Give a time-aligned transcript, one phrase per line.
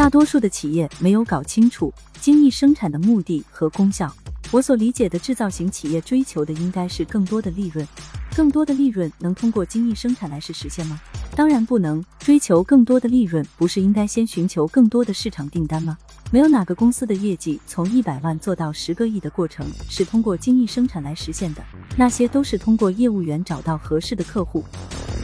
[0.00, 4.10] 大多数的企业没有搞清楚精益生产的目的和功效。
[4.50, 7.86] 我所理解的制造型企业追求的应该是更多的利润，
[8.34, 10.98] 更多的利润能通过精益生产来实实现吗？
[11.36, 12.02] 当然不能。
[12.18, 15.98] 追求更多的利润，不是应该先寻求更多的市场订单吗？
[16.30, 21.62] 没有哪个公司的业绩从一百万做到十个亿的过程是通过精益生产来实现的，
[21.98, 24.64] 那些都是通过业务员找到合适的客户，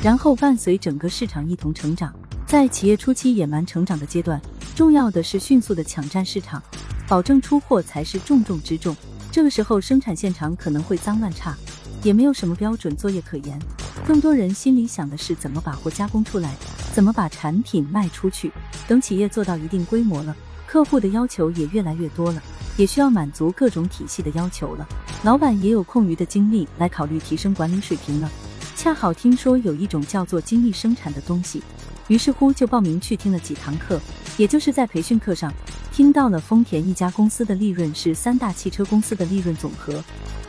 [0.02, 2.14] 然后伴随整个市场一同成长。
[2.56, 4.40] 在企业初期野蛮成长的阶段，
[4.74, 6.62] 重要的是迅速的抢占市场，
[7.06, 8.96] 保证出货才是重中之重。
[9.30, 11.54] 这个时候生产现场可能会脏乱差，
[12.02, 13.60] 也没有什么标准作业可言。
[14.06, 16.54] 更多人心里想的是怎么把货加工出来，
[16.94, 18.50] 怎么把产品卖出去。
[18.88, 20.34] 等企业做到一定规模了，
[20.66, 22.42] 客户的要求也越来越多了，
[22.78, 24.88] 也需要满足各种体系的要求了。
[25.22, 28.30] 老板也有空余的精力来考虑提升管理水平了。
[28.74, 31.62] 恰好听说有一种叫做精益生产的东西。
[32.08, 34.00] 于是乎就报名去听了几堂课，
[34.36, 35.52] 也就是在培训课上
[35.92, 40.02] 听到了丰田一家公司的利润是三大汽车公司的利润总和，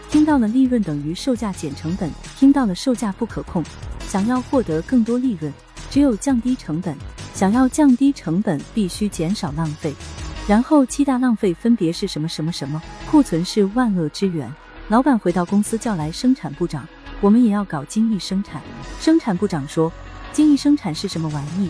[0.09, 3.63] 听到了利润等于售价减成本，听到了售价不可控，
[4.07, 5.51] 想要获得更多利润，
[5.89, 6.95] 只有降低成本，
[7.33, 9.95] 想要降低成本必须减少浪费，
[10.47, 12.79] 然后七大浪费分别是什么什么什么？
[13.09, 14.51] 库存是万恶之源。
[14.89, 16.87] 老板回到公司叫来生产部长，
[17.19, 18.61] 我们也要搞精益生产。
[18.99, 19.91] 生产部长说。
[20.37, 21.67] 精益生产是什么玩意？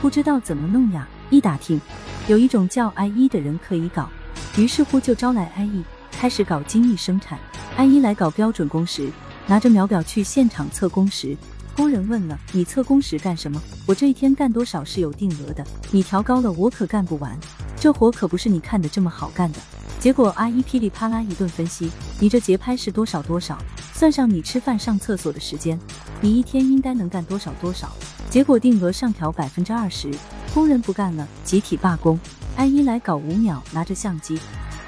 [0.00, 1.04] 不知道怎么弄呀！
[1.30, 1.80] 一打听，
[2.28, 4.08] 有一种叫 IE 的人可以搞，
[4.56, 7.36] 于是乎就招来 IE，开始搞精益生产。
[7.76, 9.10] IE 来搞标准工时，
[9.48, 11.36] 拿着秒表去现场测工时。
[11.74, 13.60] 工人问了：“你测工时干什么？
[13.84, 17.36] 我这一天干多少是有定额的，你调高了我可干不完，
[17.80, 19.58] 这活可不是你看的这么好干的。”
[19.98, 21.90] 结果 IE 噼里啪啦一顿分析
[22.22, 23.58] ：“你这节拍是多少多少？
[23.94, 25.78] 算上你吃饭上厕所的时间。”
[26.20, 27.92] 你一天应该能干多少多少？
[28.28, 30.10] 结果定额上调百分之二十，
[30.52, 32.18] 工人不干了，集体罢工。
[32.56, 34.38] 安一来搞五秒，拿着相机，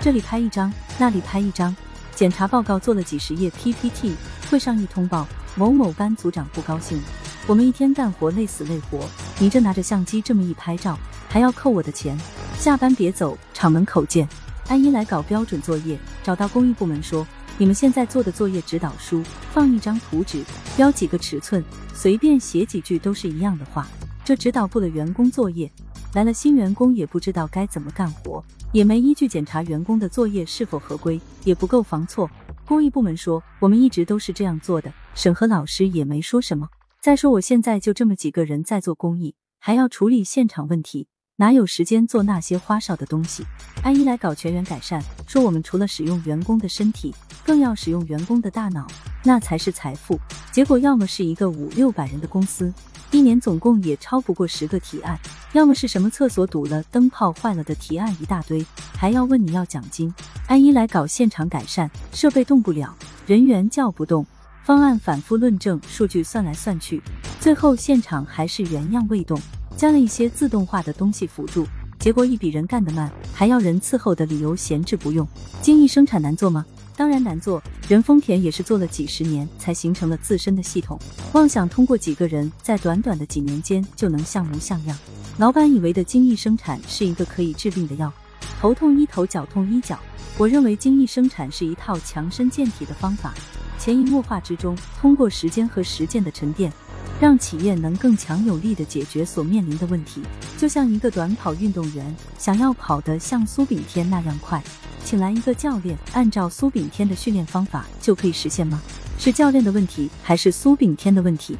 [0.00, 1.74] 这里拍一张，那里拍一张，
[2.14, 4.14] 检查报告做了几十页 PPT。
[4.50, 7.00] 会上一通报，某某班组长不高兴，
[7.46, 9.00] 我们一天干活累死累活，
[9.38, 12.16] 你这拿着相机这么一拍照，还要扣我的钱。
[12.58, 14.28] 下班别走，厂门口见。
[14.68, 17.26] 安一来搞标准作业，找到工艺部门说。
[17.58, 20.44] 你们现在做的作业指导书，放一张图纸，
[20.76, 23.88] 标几个尺寸，随便写几句都是一样的话。
[24.22, 25.70] 这指导部的员工作业
[26.12, 32.30] 来了，新员工也不知道该怎么干活，也没依据检查员工的作业是否合规，也不够防错。
[32.66, 36.68] 工艺部门说，我们一直都是这样做的，审核老师也没说什么。
[37.00, 41.08] 再说我现在就这么几个人在做工艺，还要处理现场问题。
[41.38, 43.44] 哪有时间做那些花哨的东西？
[43.82, 47.14] 安一来搞全员改善，说我们除了使用员工的身体，
[47.44, 48.86] 更要使用员工的大脑，
[49.22, 50.18] 那才是财富。
[50.50, 52.72] 结果要么是一个五六百人的公司，
[53.10, 55.14] 一年总共也超不过十个提案；
[55.52, 58.64] 要么是什么厕所堵了、灯泡坏了的提案一大堆，
[58.96, 60.12] 还要问你要奖金。
[60.46, 64.24] 安一来搞现场改善，设备动不了，人员叫不动，
[64.64, 67.02] 方案反复论证，数据算来算去，
[67.38, 69.38] 最后现场还是原样未动。
[69.76, 71.66] 加了一些自动化的东西辅助，
[71.98, 75.26] 结果一比人干得慢，还要人伺候的理由闲置不用。
[75.60, 76.64] 精益生产难做吗？
[76.96, 77.62] 当然难做。
[77.88, 80.98] 人丰田也是做了几十年才形成了自身的系统，
[81.34, 84.98] 妄想通过几个人在短短的几年间就能像模像样。
[85.38, 88.12] 老板以为的精益生产是一个可以治病的药，
[88.58, 89.98] 头痛医头，脚痛医脚。
[90.38, 93.32] 我认为精益生产是一套强身健体的方法，
[93.78, 96.72] 潜移默化之中，通过时间和实践的沉淀。
[97.18, 100.20] 让企业能更强有力的解决所面临的问题，
[100.58, 104.62] 就像一个短跑运动员想要跑得像苏炳添那样快，
[105.02, 108.82] 请来一个教练，按照苏炳添的训练方法就可以实现吗？
[109.18, 111.56] 是教练的问题，还是苏炳添的问题？